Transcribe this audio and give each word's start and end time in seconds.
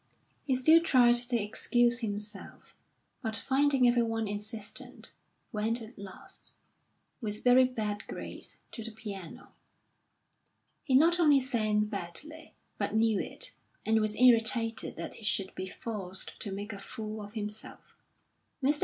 He 0.41 0.55
still 0.55 0.81
tried 0.81 1.13
to 1.17 1.39
excuse 1.39 1.99
himself, 1.99 2.73
but 3.21 3.35
finding 3.35 3.87
everyone 3.87 4.27
insistent, 4.27 5.13
went 5.51 5.79
at 5.79 5.95
last, 5.95 6.53
with 7.21 7.43
very 7.43 7.65
bad 7.65 8.07
grace, 8.07 8.57
to 8.71 8.83
the 8.83 8.89
piano. 8.89 9.53
He 10.81 10.95
not 10.95 11.19
only 11.19 11.39
sang 11.39 11.81
badly, 11.85 12.55
but 12.79 12.95
knew 12.95 13.19
it, 13.19 13.51
and 13.85 14.01
was 14.01 14.15
irritated 14.15 14.95
that 14.95 15.13
he 15.13 15.23
should 15.23 15.53
be 15.53 15.67
forced 15.69 16.39
to 16.39 16.51
make 16.51 16.73
a 16.73 16.79
fool 16.79 17.21
of 17.21 17.33
himself. 17.33 17.95
Mr. 18.63 18.79